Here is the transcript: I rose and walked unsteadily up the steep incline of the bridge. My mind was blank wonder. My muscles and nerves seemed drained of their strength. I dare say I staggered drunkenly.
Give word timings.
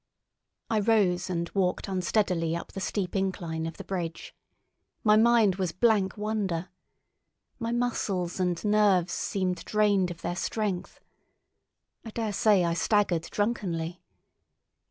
I 0.67 0.79
rose 0.79 1.29
and 1.29 1.47
walked 1.53 1.87
unsteadily 1.87 2.55
up 2.55 2.71
the 2.71 2.79
steep 2.81 3.15
incline 3.15 3.67
of 3.67 3.77
the 3.77 3.83
bridge. 3.83 4.33
My 5.03 5.15
mind 5.15 5.57
was 5.57 5.73
blank 5.73 6.17
wonder. 6.17 6.69
My 7.59 7.71
muscles 7.71 8.39
and 8.39 8.65
nerves 8.65 9.13
seemed 9.13 9.63
drained 9.63 10.09
of 10.09 10.23
their 10.23 10.35
strength. 10.35 11.01
I 12.03 12.09
dare 12.09 12.33
say 12.33 12.63
I 12.65 12.73
staggered 12.73 13.27
drunkenly. 13.29 14.01